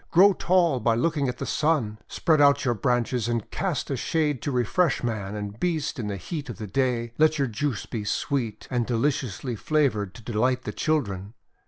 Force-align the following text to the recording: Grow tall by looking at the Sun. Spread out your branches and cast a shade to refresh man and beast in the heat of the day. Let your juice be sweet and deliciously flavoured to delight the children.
Grow 0.09 0.33
tall 0.33 0.79
by 0.79 0.95
looking 0.95 1.29
at 1.29 1.37
the 1.37 1.45
Sun. 1.45 1.99
Spread 2.07 2.41
out 2.41 2.65
your 2.65 2.73
branches 2.73 3.27
and 3.27 3.51
cast 3.51 3.91
a 3.91 3.95
shade 3.95 4.41
to 4.41 4.51
refresh 4.51 5.03
man 5.03 5.35
and 5.35 5.59
beast 5.59 5.99
in 5.99 6.07
the 6.07 6.17
heat 6.17 6.49
of 6.49 6.57
the 6.57 6.65
day. 6.65 7.13
Let 7.19 7.37
your 7.37 7.47
juice 7.47 7.85
be 7.85 8.03
sweet 8.03 8.67
and 8.71 8.87
deliciously 8.87 9.55
flavoured 9.55 10.15
to 10.15 10.23
delight 10.23 10.63
the 10.63 10.73
children. 10.73 11.35